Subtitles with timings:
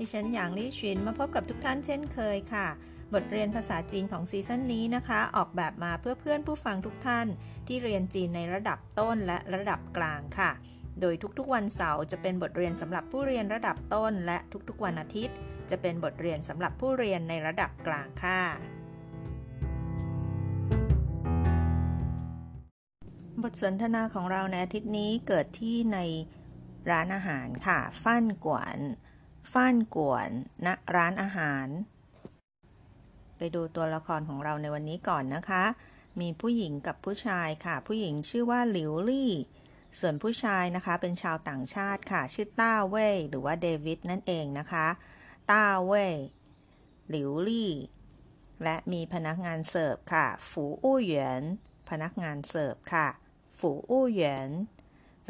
[0.00, 2.68] ดิฉันหยางลี่ชินมาพบกับทุกท่านเช่นเคยค่ะ
[3.14, 7.26] บทเรียนภาษาจีนของซีซั่นนี้นะคะ ออกแบบมาเพื่อเพื่อนผู้ฟังทุกท่าน
[7.66, 10.50] ที่เรียนจีนในระดับต้นและระดับกลางค่ะ
[11.00, 15.36] โดยทุกๆวันเสาร์จะเป็นบทเรียนสำหรับผู้เรียนระดับต้น และทุกๆวันอาทิตย์
[15.70, 18.42] จะเป็นบทเรียนสำหรับผู้เรียนในระดับกลางค่ะ
[23.42, 25.98] บทสนทนาของเราในอาทิตย์นี้เกิดที่ใน
[26.90, 28.80] ร้านอาหารค่ะฟ้านกวน
[29.52, 30.30] ฟ้านกวน
[30.66, 31.66] ณร้านอาหาร
[33.36, 35.64] ไปดูตัวละครของเราในวันนี้ก่อนนะคะ
[36.20, 39.32] มีผู้หญิงกับผู้ชายค่ะ ผู้หญิงชื่อว่าหลิวลี่
[40.00, 44.86] ส่วนผู้ชายนะคะเป็นชาวต่างชาติค่ะ ชื่อต้าเว่ยหรือว่าเดวิดนั่นเองนะคะ
[45.50, 46.14] ต้าเว่ย
[47.08, 47.72] หลิวลี่
[48.64, 51.42] และมีพนักงานเสิร์ฟค่ะ ฝูอู้เหวียน
[51.90, 53.08] พนักงานเสิร์ฟค่ะ
[53.58, 54.48] ฝูอู้เหวียน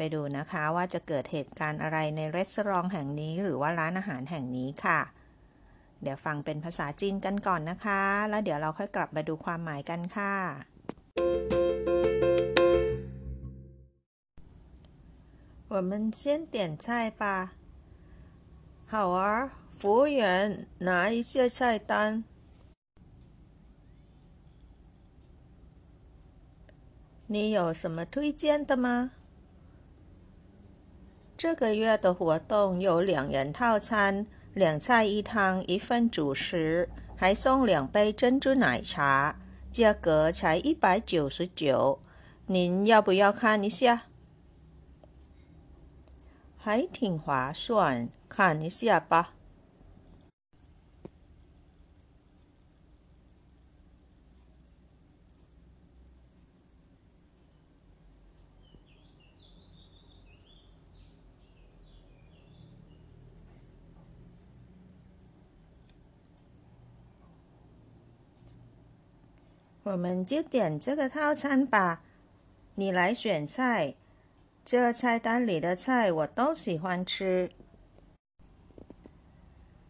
[0.14, 5.00] ดูนะคะว่าจะเกิดเหตุการณ์อะไรในร้านแห่งนี้หรือว่าร้านอาหารแห่งนี้ค่ะ
[6.02, 10.34] เดี๋ยวฟังเป็นภาษาจีนกันก่อนนะคะ แล้วเดี๋ยวเราค่อยกลับมาดูความหมายกันค่ะ
[15.72, 16.22] 我们先
[16.54, 17.22] 点菜吧。
[18.92, 22.22] 好啊，服务员，拿一下菜单。
[27.26, 29.10] 你有什么推荐的吗？
[31.41, 39.39] 这个月的活动有两人套餐，两菜一汤，一份主食，还送两杯珍珠奶茶，
[39.71, 41.97] 价格才一百九十九。
[42.45, 44.03] 您要不要看一下？
[46.59, 49.33] 还挺划算，看一下吧。
[69.91, 72.01] 我们就点这个套餐吧，
[72.75, 73.95] 你来选菜。
[74.63, 77.51] 这菜单里的菜我都喜欢吃。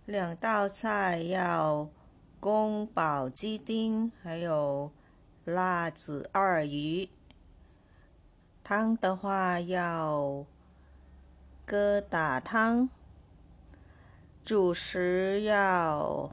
[0.07, 1.87] 两道菜要
[2.39, 4.91] 宫保鸡丁，还有
[5.45, 7.07] 辣子二鱼。
[8.63, 10.47] 汤的话要
[11.67, 12.89] 疙瘩汤。
[14.43, 16.31] 主食要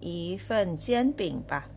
[0.00, 1.70] 一份煎饼吧。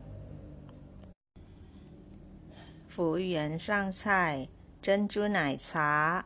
[2.98, 4.48] 服务员上菜：
[4.82, 6.26] 珍珠奶茶、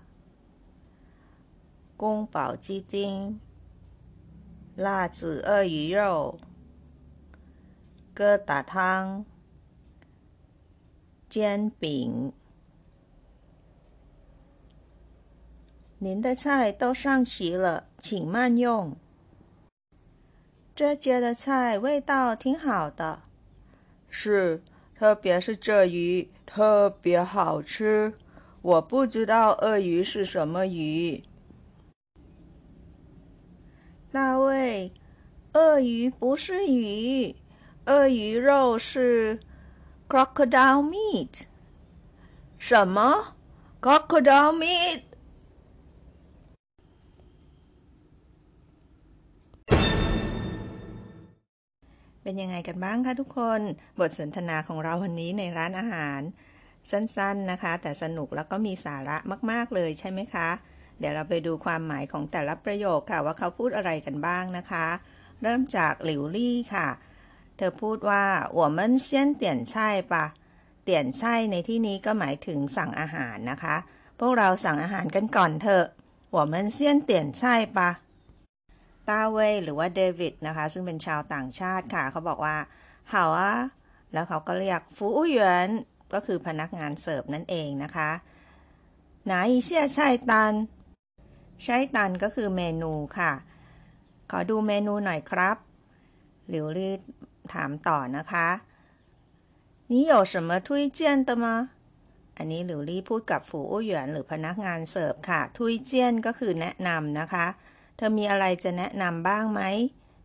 [1.97, 3.41] 宫保鸡丁、
[4.77, 6.39] 辣子鳄鱼肉、
[8.15, 9.25] 疙瘩汤、
[11.27, 12.31] 煎饼。
[15.99, 18.95] 您的菜都上齐了，请慢用。
[20.73, 23.23] 这家的菜味道挺好的。
[24.09, 24.63] 是。
[25.01, 28.13] 特别是这鱼特别好吃，
[28.61, 31.23] 我不知道鳄鱼是什么鱼。
[34.11, 34.93] 大卫，
[35.53, 37.35] 鳄鱼不是鱼，
[37.87, 39.39] 鳄鱼肉是
[40.07, 41.45] crocodile meat。
[42.59, 43.33] 什么
[43.81, 45.01] ？crocodile meat？
[52.22, 53.60] เป็นยังไงกันบ้างคะทุกคน
[54.00, 56.20] บทสนทนาของเราวันนี้ในร้านอาหาร
[56.90, 59.16] สั้นๆนะคะ แต่สนุกแล้วก็มีสาระ
[59.50, 60.48] มากๆเลยใช่ไหมคะ
[60.98, 64.86] เดี๋ยวเราไปดูความหมายของแต่ละประโยคค่ะ ว่าเขาพูดอะไรกันบ้างนะคะ
[65.42, 66.88] เริ่มจากหลิวลี่ค่ะ
[67.56, 68.24] เธอพูดว่า
[68.58, 69.08] 我们先
[69.42, 69.74] 点菜
[70.12, 70.14] 吧
[70.82, 73.76] เตียนไช่ในที่นี้ก็หมายถึงสั่งอาหารนะคะ
[74.18, 75.86] พวกเราสั่งอาหารกันก่อนเถอะ
[76.36, 76.78] 我们先
[77.10, 77.42] 点菜
[77.76, 78.09] 吧ต้
[79.18, 82.56] าเว่ยหรือว่าเดวิดนะคะ ซึ่งเป็นชาวต่างชาติค่ะ เขาบอกว่า
[83.10, 83.54] เห่าอะ
[84.12, 85.68] แล้วเขาก็เรียกฟูอูหยวน
[86.12, 88.10] ก็คือพนักงานเสิร์ฟนั่นเองนะคะ
[89.26, 90.52] หนาอีเชี่ยใช่ตัน
[91.64, 93.32] ใช่ตันก็คือเมนูค่ะ
[94.30, 95.56] ขอดูเมนูหน่อยครับ
[96.48, 96.94] หลิวลี่
[97.54, 98.48] ถามต่อนะคะ
[99.90, 100.68] 你有什么推
[100.98, 101.46] 荐的吗
[102.36, 107.46] อันนี้หลิวลี่พูดกับฝูอู้หยวนหรือพนักงานเสิร์ฟค่ะ ทุยเจียนก็คือแนะนำนะคะ
[108.00, 109.62] ธอมีอะไรจะแนะนำบ้างไหม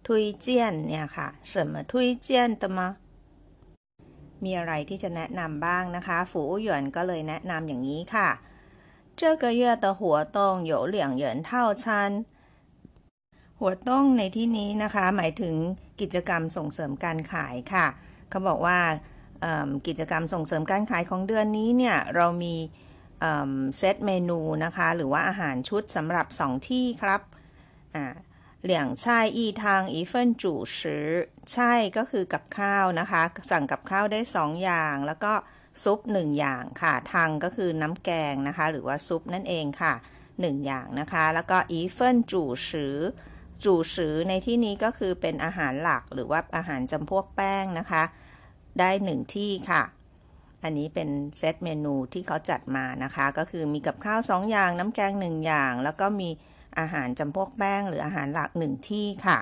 [0.05, 0.47] ท 推荐
[0.87, 1.93] เนี่ยค่ะ什么推
[2.25, 2.29] 荐
[2.61, 2.79] 的吗
[4.43, 8.29] มีอะไรที่จะแนะนำบ้างนะคะ ฝูหยวนก็เลยแนะนำอย่างนี้ค่ะ
[9.19, 10.01] 这个月的活
[10.35, 10.37] 动
[10.71, 11.49] 有两人套
[11.83, 11.85] 餐
[13.59, 15.55] หัวต้องในที่นี้นะคะ หมายถึง
[16.01, 17.87] กิจกรรมส่งเสริมการขายค่ะ
[18.29, 18.79] เขาบอกว่า
[19.87, 22.55] กิจกรรมส่งเสริมการขายของเดือนนี้เนี่ยเรามี
[23.77, 27.44] เซตเมนูนะคะ หรือว่าอาหารชุดสำหรับ 2 ที่ครับเหลี่ยงช่
[29.36, 31.10] อีทางอีเฟินจูชือ
[31.52, 35.32] ใช่ก็คือกับข้าวนะคะ สั่งกับข้าวได้2องอย่าง แล้วก็
[35.82, 39.94] ซุป1อย่างค่ะ ทางก็คือน้ำแกงนะคะ หรือว่าซุปนั่นเองค่ะ
[40.30, 42.96] 1อย่างนะคะ แล้วก็อีเฟินจู่ชือ
[43.64, 48.02] จูสือในที่นี้ก็คือเป็นอาหารหลักหรือว่าอาหารจำพวกแป้งนะคะ
[48.78, 49.82] ได้หนึ่งที่ค่ะ
[50.62, 51.08] อันนี้เป็น
[51.38, 56.30] เซตเมนูที่เขาจัดมานะคะ ก็คือมีกับข้าวสองอย่างน้ำแกงหนึ่งอย่าง แล้วก็มี
[56.78, 59.38] อาหารจำพวกแป้งหรืออาหารหลักหนึ่งที่ค่ะ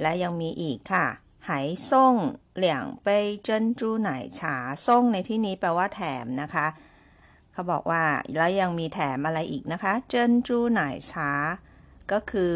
[0.00, 1.06] และยังมีอีกค่ะ
[1.46, 1.52] ไห
[1.90, 2.14] ส่ง
[2.54, 4.10] เหลี่ยงเป้เจิ้นจูไหน
[4.40, 4.56] ฉา
[4.86, 6.66] ส่งในที่นี้แปลว่าแถมนะคะ
[7.52, 8.02] เขาบอกว่า
[8.36, 10.82] แล้วยังมีแถมอะไรอีกนะคะ เจิ้นจูไหน
[11.12, 11.30] ฉา
[12.12, 12.54] ก็คือ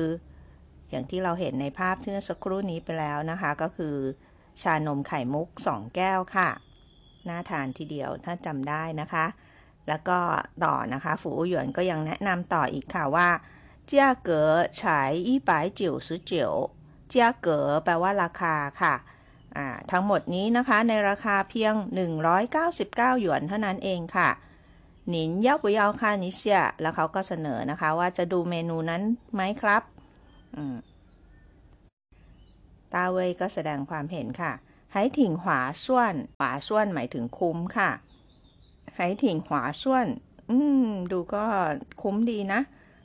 [0.90, 3.96] อย่างที่เราเห็นในภาพที่เมื่อสักครู่นี้ไปแล้วนะคะ ก็คือ
[4.62, 6.50] ชานมไข่มุก 2 แก้วค่ะ
[7.28, 9.26] น่าทานทีเดียวถ้าจำได้นะคะ
[9.88, 10.18] แล้วก็
[10.64, 13.28] ต่อนะคะ ฝูหยวนก็ยังแนะนำต่ออีกค่ะว่า
[13.92, 14.44] เจ้าเก๋
[14.82, 16.52] ฉายอีปายจิ๋วซื้อเจียว
[17.08, 18.94] เจ้าเก๋แปลว่าราคาค่ะ
[19.90, 21.74] ทั้งหมดนี้นะคะในราคาเพียง
[22.48, 24.30] 199 หยวนเท่านั้นเองค่ะ
[25.08, 29.02] หนินเย่าปุยเอาค่านิเซียแล้วเขาก็เสนอนะคะว่าจะดูเมนูนั้น
[29.34, 29.82] ไหมครับ
[32.92, 34.52] ตาเวยก็แสดงความเห็นค่ะ
[34.92, 37.90] ไหถิงหวาส่วนหวาส่วนหมายถึงคุ้มค่ะ
[38.94, 40.06] ไหถิงหวาส่วน
[40.50, 41.44] อืม ดูก็
[42.02, 42.60] คุ้มดีนะ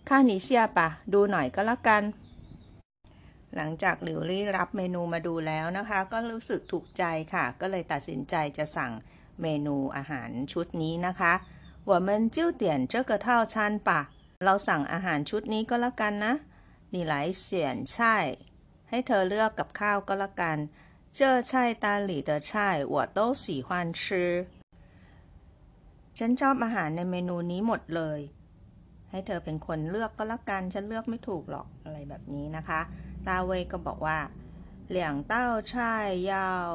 [0.08, 2.02] ค่านี้เชียปะ ดูหน่อยก็แล้วกัน
[3.56, 7.04] หลังจากหลิวลี่รับเมนูมาดูแล้วนะคะ ก็รู้สึกถูกใจ
[7.34, 8.92] ค่ะ ก็เลยตัดสินใจจะสั่ง
[9.42, 11.32] เมนูอาหารชุดนี้นะคะ
[11.90, 13.90] 我们就点这个套餐吧
[14.44, 16.34] เราสั่งอาหารชุดนี้ก็แล้วกันนะ
[16.92, 17.14] 你来
[17.46, 17.46] 选
[17.94, 17.96] 菜
[18.88, 20.58] ให้เธอเลือกกับข้าวก็แล้วกัน
[21.18, 21.20] 这
[21.50, 21.52] 菜
[21.82, 22.50] 单里的菜
[22.94, 23.68] 我都喜欢
[24.00, 24.02] 吃
[26.18, 28.20] ฉันชอบอาหารในเมนูนี้หมดเลย
[29.15, 32.81] ให้เธอเป็นคนเลือกก็แล้วกัน ฉันเลือกไม่ถูกหรอกอะไรแบบนี้นะคะ
[33.27, 34.17] ตาเวยก็บอกว่า
[34.89, 36.73] เหลี่ยงเต้าช่ายยาว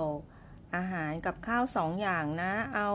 [0.76, 2.90] อาหารกับข้าวสองอย่างนะ เอา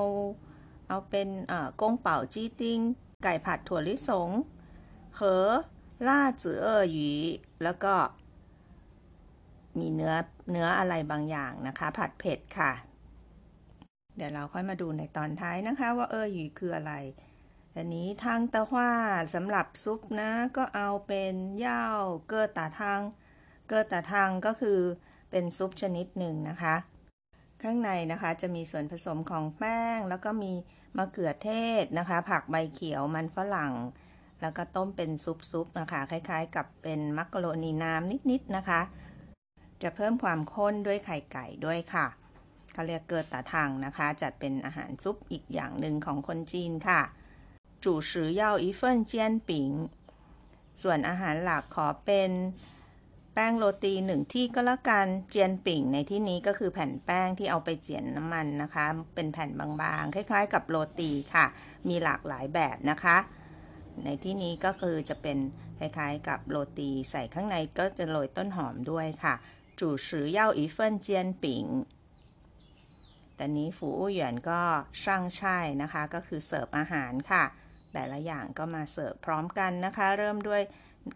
[0.87, 2.79] เอาเป็นเอ่อกงเป่าจี้ติ้ง
[3.23, 4.29] ไก่ผัดถั่วลิสง
[5.15, 5.49] เหอ
[6.07, 7.11] ล่าจือเออหยี
[7.63, 7.93] แล้วก็
[9.79, 10.13] มีเนื้อ
[10.51, 12.71] เนื้ออะไรบางอย่างนะคะ ผัดเผ็ดค่ะ
[14.15, 16.93] เดี๋ยวเราค่อยมาดูในตอนท้ายนะคะ ว่าเออหยีคืออะไร
[17.77, 18.91] อันนี้ทางตะหว่า
[19.33, 21.35] สำหรับซุปนะก็เอาเป็น
[21.65, 21.83] ย่า
[22.27, 23.01] เกอตาทาง
[23.67, 24.79] เกอตาทางก็คือ
[25.31, 26.75] เป็นซุปชนิดหนึ่งนะคะ
[27.63, 30.53] ข้างในนะคะจะมีส่วนผสมของแป้ง แล้วก็มี
[30.97, 31.49] มะเขือเท
[31.81, 33.73] ศนะคะ ผักใบเขียวมันฝรั่ง
[34.41, 35.11] แล้วก็ต้มเป็น
[35.51, 38.81] ซุปๆนะคะ คล้ายๆ กับเป็นมักกะโรนีน้ำนิดๆนะคะ
[39.81, 42.05] จะเพิ่มความข้นด้วยไข่ไก่ด้วยค่ะ
[42.73, 47.01] เขาเรียกเกิดตาทางนะคะ จัดเป็นอาหารซุปอีกอย่างหนึ่งของคนจีนค่ะ
[47.84, 49.88] 主食要一份煎饼
[50.82, 52.30] ส่วนอาหารหลักขอเป็น
[53.34, 61.46] แป้งโรตีหนึ่งที่ก็แล้วกันเจียนปิ่งในที่นี้ก็คือแผ่นแป้งที่เอาไปเจียนน้ำมันนะคะ เป็นแผ่นบางๆ คล้ายๆ กับโรตีค่ะ
[61.88, 63.16] มีหลากหลายแบบนะคะ
[64.04, 65.38] ในที่นี้ก็คือจะเป็น
[65.78, 69.34] คล้ายๆกับโรตีใส่ข้างในก็จะโรยต้นหอมด้วยค่ะ
[69.80, 71.64] จูสือเย่าอีเฟินเจียนปิง
[73.36, 74.60] แต่นี้ฝูอู้หยวนก็
[75.02, 77.44] ช่างใช่นะคะ ก็คือเสิร์ฟอาหารค่ะ
[77.95, 80.61] แต่ละอย่างก็มาเสิร์ฟพร้อมกันนะคะ เริ่มด้วย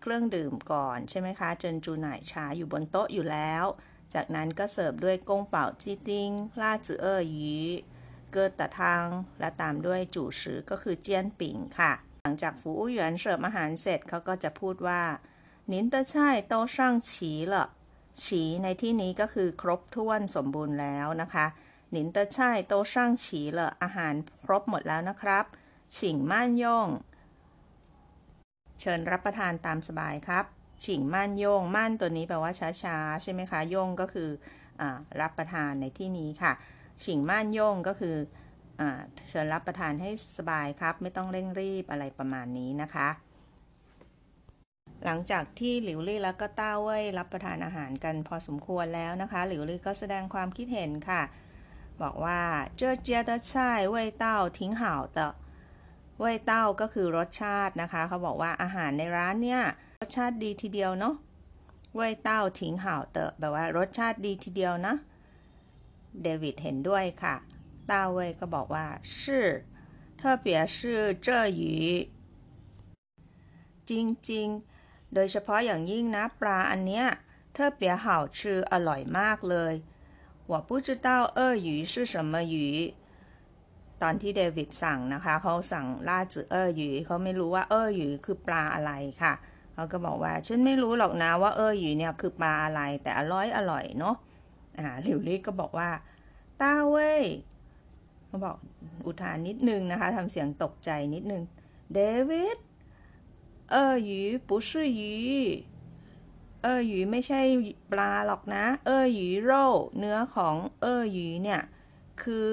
[0.02, 3.66] เครื่องดื่มก่อนใช่ไหมคะจนจูไหนชาอยู่บนโต๊ะอยู่แล้ว
[4.14, 6.30] จากนั้นก็เสิร์ฟด้วย宫保鸡丁
[6.62, 9.06] 辣子儿 一个大汤
[9.40, 11.94] และตามด้วย主食ก็คือ煎饼ค่ะ
[12.24, 15.02] หลังจาก服务员เสิร์ฟอาหารเสร็จเขาก็จะพูดว่า
[15.68, 21.46] 您的菜都上齐了 齐 ในที่นี้ก็คือครบถ้วนสมบูรณ์แล้วนะคะ
[21.92, 25.46] 您的菜都上齐了อาหารครบหมดแล้วนะครับ
[25.99, 26.89] ฉิงม่านย่ง
[28.81, 30.45] เชิญรับประทานตามสบายครับ
[30.85, 32.53] ฉิงม่านย่งม่านตัวนี้แปลว่า
[32.83, 34.31] ช้าๆใช่ไหมคะย่งก็คือ
[34.81, 34.83] อ
[35.21, 36.53] รับประทานในที่นี้ค่ะ
[37.05, 38.17] ฉิงม่านย่งก็คือ
[39.29, 43.09] เชิญรับประทานให้สบายครับ ไม่ต้องเร่งรีบอะไรประมาณนี้นะคะ
[45.05, 51.23] หลังจากที่หลิวลี่แล้วก็ต้าเว่ยรับประทานอาหารกันพอสมควรแล้วนะคะ หลิวลี่ก็แสดงความคิดเห็นค่ะ
[52.03, 52.41] บอกว่า
[52.77, 53.53] เจ้าเจีย的菜
[53.95, 54.25] 味道
[54.59, 54.83] 挺好
[55.17, 55.19] 的
[56.19, 59.63] เว่ยเต้าก็คือรสชาตินะคะ เขาบอกว่าอาหารในร้านเนี่ย
[60.01, 61.15] รสชาติดีทีเดียวเนาะ
[61.95, 64.95] เว่ยเต้าถิงห่าวเตอแปลว่ารสชาติดีทีเดียวนะ
[66.23, 67.35] เดวิดเห็นด้วยค่ะ
[67.91, 69.19] ต้าเว่ยก็บอกว่า是
[70.21, 70.77] 特别是
[71.25, 71.29] 这
[71.59, 71.63] 鱼
[73.91, 73.93] จ
[74.31, 77.07] ริงๆ โดยเฉพาะอย่างยิ่งนะปลาอันเนี้ย
[77.57, 78.39] 特别好吃
[78.73, 79.75] อร่อยมากเลย
[80.47, 82.95] 我不知道鳄鱼是什么鱼
[84.03, 89.35] ตอนที่เดวิดสั่งนะคะเขาสั่งล่าจือเอ้อหยูเขาไม่รู้ว่าเอ้อหยูคือปลาอะไรค่ะ
[89.75, 94.17] เขาก็บอกว่าฉันไม่รู้หรอกนะว่าเอ้อหยูเนี่ยคือปลาอะไร แต่อร่อยอร่อยเนาะ
[94.79, 95.91] อ่าหลิวลี่ก็บอกว่า
[96.61, 97.25] ต้าเว้ย
[98.27, 98.57] เขาบอก
[99.07, 101.43] อุทานนิดนึงนะคะทำเสียงตกใจนิดนึง
[101.95, 101.99] เด
[102.31, 102.59] วิด
[103.71, 105.01] เอ้อหยู不是鱼
[106.63, 107.41] เอ้อหยูไม่ใช่
[107.93, 109.65] ปลาหรอกนะ เอ้อหยูโร่
[109.99, 111.61] เนื้อของเอ้อหยูเนี่ย
[112.23, 112.53] คือ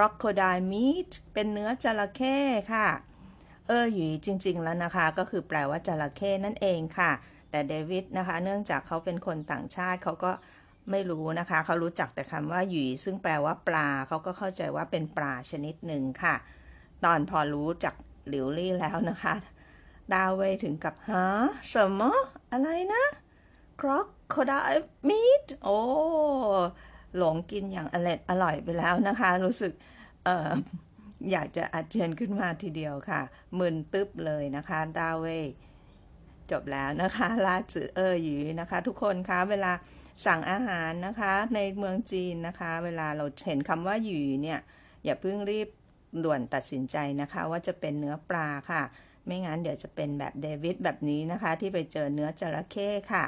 [0.00, 2.36] crocodile meat เป็นเนื้อจระเข้
[2.72, 2.88] ค่ะ
[3.66, 7.10] เออหยีจริง ๆ แล้วนะคะ ก็คือแปลว่าจระเข้นั่นเองค่ะ
[7.50, 10.32] แต่เดวิดนะคะ เนื่องจากเขาเป็นคนต่างชาติเขาก็
[10.90, 16.34] ไม่รู้นะคะ เขารู้จักแต่คำว่าหยีซึ่งแปลว่าปลา เขาก็เข้าใจว่าเป็นปลาชนิดหนึ่งค่ะ
[17.04, 17.94] ตอนพอรู้จัก
[18.28, 19.34] หลิวลี่แล้วนะคะ
[20.12, 21.26] ดาวเวถึงกับฮะ
[21.72, 22.12] สมอ
[22.52, 23.04] อะไรนะ
[23.80, 25.78] crocodile meat โอ้
[27.16, 29.72] หลงกินอย่างอร่อยอร่อยไปแล้วนะคะ รู้สึก
[30.26, 30.50] ออ
[31.30, 33.20] อยากจะอาเจียนขึ้นมาทีเดียวค่ะ
[33.58, 35.26] มึนตึ๊บเลยนะคะดาเว
[36.50, 39.72] จบแล้วนะคะลาจือเออหยูนะคะ ทุกคนคะเวลา
[40.26, 44.60] สั่งอาหารนะคะในเมืองจีนนะคะ เวลาเราเห็นคำว่าหยูเนี่ย
[45.04, 45.68] อย่าเพิ่งรีบ
[46.24, 48.82] ด่วนตัดสินใจนะคะ ว่าจะเป็นเนื้อปลาค่ะ
[49.26, 53.24] ไม่งั้นเดี๋ยวจะเป็นแบบเดวิดแบบนี้นะคะ ที่ไปเจอเนื้อจระเข้ค่ะ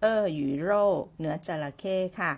[0.00, 0.84] เออหยูโร่
[1.20, 2.32] เนื้อจระเข้ค่ะ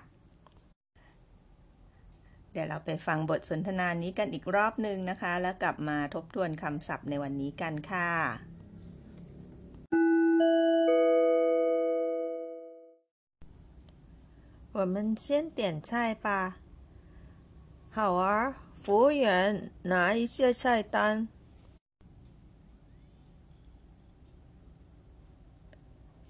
[2.56, 8.10] ดี๋ยวเราไปฟังบทสนทนานี้กันอีกรอบหนึ่งนะคะ แล้วกลับมาทบทวนคำศัพท์ในวันนี้กันค่ะ
[14.78, 16.28] 我们先点菜吧。
[17.92, 21.28] 好啊，服务员，拿一下菜单。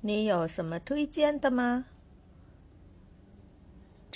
[0.02, 1.86] 你有什么推荐的吗？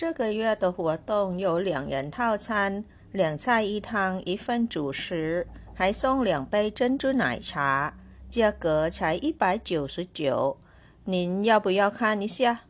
[0.01, 7.93] 这个月的活动有两人套餐，两菜一汤，一份主食，还送两杯珍珠奶茶，
[8.31, 10.57] 价格才一百九十九。
[11.05, 12.63] 您要不要看一下？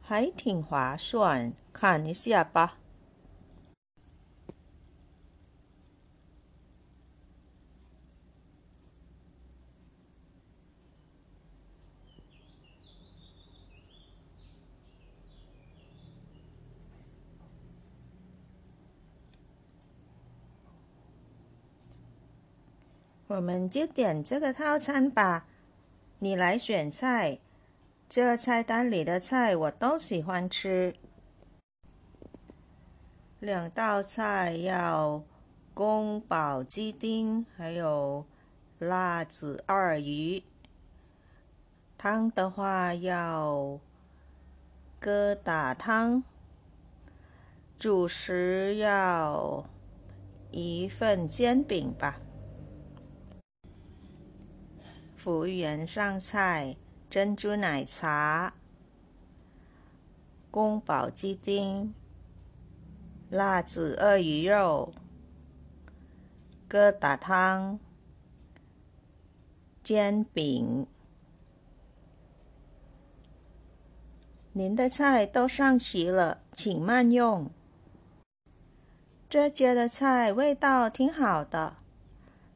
[0.00, 2.78] 还挺划算，看一下吧。
[23.28, 25.46] 我们就点这个套餐吧。
[26.20, 27.38] 你来选菜，
[28.08, 30.94] 这菜单里的菜我都喜欢吃。
[33.40, 35.24] 两道菜要
[35.74, 38.24] 宫保鸡丁，还有
[38.78, 40.42] 辣子二鱼。
[41.98, 43.80] 汤的话要
[45.00, 46.22] 疙瘩汤。
[47.78, 49.66] 主食要
[50.50, 52.20] 一份煎饼吧。
[55.26, 56.76] 服务员上菜：
[57.10, 58.54] 珍珠奶茶、
[60.52, 61.92] 宫保鸡丁、
[63.28, 64.94] 辣子鳄鱼肉、
[66.70, 67.80] 疙瘩汤、
[69.82, 70.86] 煎饼。
[74.52, 77.50] 您的菜都上齐了，请慢用。
[79.28, 81.74] 这家的菜味道挺好的。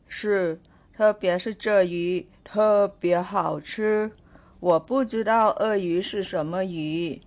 [0.06, 0.60] 是。
[1.00, 4.12] 特别是这鱼特别好吃，
[4.60, 7.22] 我不知道鳄鱼是什么鱼。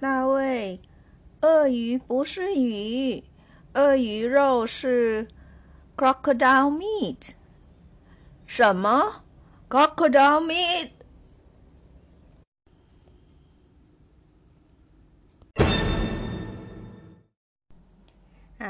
[0.00, 0.80] 大卫，
[1.42, 3.22] 鳄鱼不是鱼，
[3.74, 5.28] 鳄鱼肉是
[5.96, 7.34] crocodile meat。
[8.44, 9.22] 什么
[9.68, 10.90] ？crocodile meat？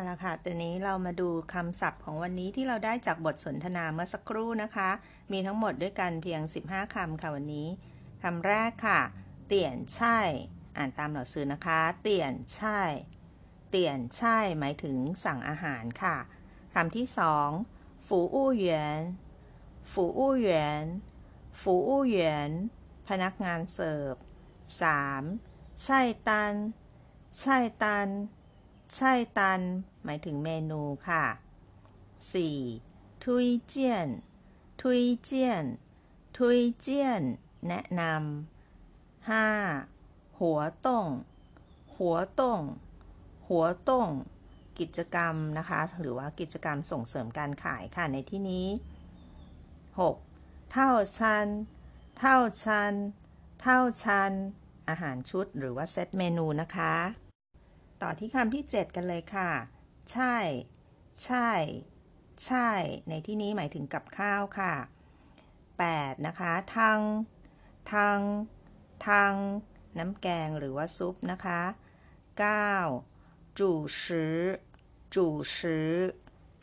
[0.09, 4.90] ละค่ะตอนนี้เรามาดูคำศัพท์ของวันนี้ที่เราได้จากบทสนทนาเมื่อสักครู่นะคะ
[5.33, 7.69] มีทั้งหมดด้วยกันเพียง 15คำค่ะวันนี้
[8.23, 9.00] คำแรกค่ะ
[9.47, 10.19] เตี่ยนใช่
[10.76, 12.80] อ่านตามหนังสือนะคะ เตี่ยนใช่
[13.71, 16.16] เตี่ยนใช่ หมายถึงสั่งอาหารค่ะ
[16.75, 17.49] คำที่สอง
[18.07, 19.00] ฝูอู้เหวียน
[19.92, 20.85] ฝูอู้เหวียน
[21.61, 22.50] ฝูอู้เหวียน
[23.09, 24.14] พนักงานเสิร์ฟ
[24.99, 25.85] 3.
[25.85, 26.54] ใช่ตัน
[27.40, 28.09] ใช่ตัน
[28.97, 29.61] ใช่ตัน
[30.04, 31.25] หมายถึงเมนูค่ะ
[32.45, 33.25] 4.
[33.25, 34.09] ทุยเจียน
[34.83, 35.64] ทุยเจียน
[36.38, 37.23] ทุยเจียน
[37.69, 39.30] แนะนำ
[39.69, 40.38] 5.
[40.40, 41.07] หัวต้ง
[41.97, 42.61] หัวต้ง
[43.49, 44.09] หัวต้ง
[44.78, 48.66] กิจกรรมนะคะ หรือว่ากิจกรรมส่งเสริมการขายค่ะในที่นี้
[49.90, 50.73] 6.
[50.73, 51.47] เท่าชัน
[52.19, 52.95] เท่าชัน
[53.61, 54.33] เท่าชัน
[54.88, 56.95] อาหารชุดหรือว่าเซตเมนูนะคะ
[58.02, 59.50] ต่อที่คำที่ 7 กันเลยค่ะ
[60.12, 60.37] ใช่
[61.25, 61.50] ใช่
[62.47, 62.71] ใช่
[63.09, 64.75] ในที่นี้หมายถึงกับข้าวค่ะ
[65.50, 66.26] 8.
[66.26, 67.00] นะคะทัง
[67.92, 68.21] ทัง
[69.07, 69.35] ทัง
[69.99, 71.61] น้ำแกงหรือว่าซุปนะคะ
[72.80, 73.59] 9.
[73.59, 74.40] จู่ชือ
[75.14, 75.92] จู่ชือ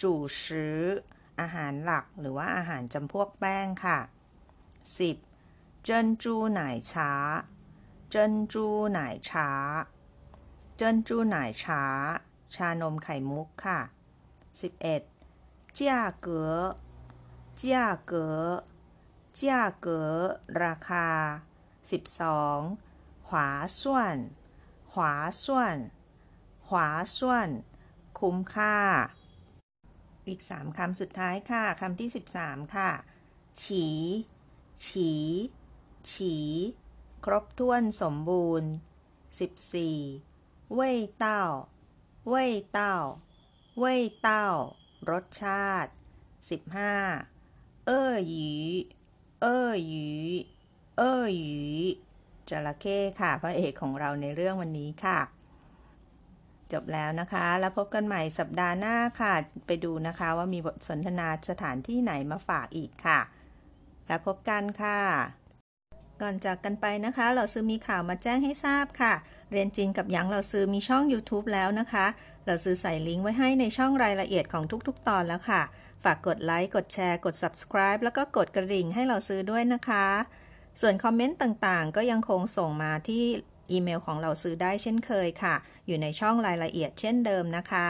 [0.01, 0.81] จู่ชือ
[1.39, 3.99] อาหารหลักหรือว่าอาหารจำพวกแป้งค่ะ
[5.11, 5.83] 10.
[5.83, 6.61] เจินจูไหน
[6.93, 7.11] ช้า
[8.09, 9.49] เจินจูไหนช้า
[10.77, 11.83] เจินจูไหนช้า
[12.53, 13.79] ชานมไข่มุกค่ะ
[14.99, 15.79] 11.
[15.79, 16.55] จ้าเก๋อ
[17.57, 18.43] เจ้าเก๋อ
[19.35, 20.11] เจ้าเก๋อ
[20.63, 21.07] ราคา
[22.17, 23.27] 12.
[23.27, 23.49] หวา
[23.81, 24.17] ส่วน
[24.93, 25.13] หวา
[25.43, 25.77] ส่วน
[26.67, 26.87] หวา
[27.17, 27.49] ส่วน
[28.19, 28.77] คุ้มค่า
[30.27, 32.91] อีก 3คำสุดท้ายค่ะคำที่ 13 ค่ะ
[33.61, 33.85] ฉี
[34.85, 35.11] ฉี
[36.11, 36.35] ฉี
[37.25, 38.69] ครบถ้วนสมบูรณ์
[39.91, 40.73] 14.
[40.73, 41.43] เว่ยเต้า
[42.29, 42.95] เว่ยเต้า
[43.79, 44.45] เว่ยเต้า
[45.09, 45.91] รสชาติ
[47.07, 47.85] 15.
[47.85, 48.49] เอ้อหยี
[49.41, 50.07] เอ้อหยี
[50.97, 51.57] เอ้อหยี
[52.49, 55.19] จระเข้ค่ะ พระเอกของเราในเรื่องวันนี้ค่ะ
[56.71, 59.33] จบแล้วนะคะ แล้วพบกันใหม่สัปดาห์หน้าค่ะ
[59.67, 63.19] ไปดูนะคะว่ามีบทสนทนาสถานที่ไหนมาฝากอีกค่ะ
[64.07, 64.99] แล้วพบกันค่ะ
[66.21, 69.13] ก่อนจากกันไปนะคะ เราซื้อมีข่าวมาแจ้งให้ทราบค่ะ
[69.51, 72.05] เรียนจีนกับหยางเราซื้อมีช่อง YouTube แล้วนะคะ
[72.45, 75.61] เราซื้อใส่ลิงก์ไว้ให้ในช่องรายละเอียดของทุกๆ ตอนแล้วค่ะ
[76.03, 80.05] ฝากกดไลค์ กดแชร์ กด subscribe แล้วก็กดกระดิ่งให้เราซื้อด้วยนะคะ
[80.81, 83.23] ส่วนคอมเมนต์ต่างๆ ก็ยังคงส่งมาที่
[83.71, 85.55] อีเมลของเราซื้อได้เช่นเคยค่ะ
[85.87, 87.89] อยู่ในช่องรายละเอียดเช่นเดิมนะคะ